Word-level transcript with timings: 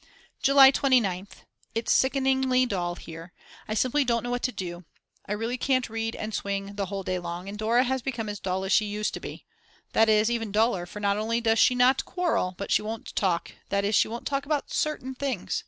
July 0.41 0.71
29th. 0.71 1.45
It's 1.75 1.91
sickeningly 1.91 2.65
dull 2.65 2.95
here, 2.95 3.33
I 3.67 3.75
simply 3.75 4.03
don't 4.03 4.23
know 4.23 4.31
what 4.31 4.41
to 4.41 4.51
do; 4.51 4.83
I 5.27 5.33
really 5.33 5.59
can't 5.59 5.91
read 5.91 6.15
and 6.15 6.33
swing 6.33 6.73
the 6.73 6.87
whole 6.87 7.03
day 7.03 7.19
long, 7.19 7.47
and 7.47 7.55
Dora 7.55 7.83
has 7.83 8.01
become 8.01 8.27
as 8.27 8.39
dull 8.39 8.63
as 8.63 8.71
she 8.71 8.85
used 8.87 9.13
to 9.13 9.19
be; 9.19 9.45
that 9.93 10.09
is, 10.09 10.31
even 10.31 10.51
duller, 10.51 10.87
for 10.87 10.99
not 10.99 11.17
only 11.19 11.39
does 11.39 11.59
she 11.59 11.75
not 11.75 12.03
quarrel, 12.03 12.55
but 12.57 12.71
she 12.71 12.81
won't 12.81 13.15
talk, 13.15 13.51
that 13.69 13.85
is 13.85 13.93
she 13.93 14.07
won't 14.07 14.25
talk 14.25 14.47
about 14.47 14.73
certain 14.73 15.13
things. 15.13 15.59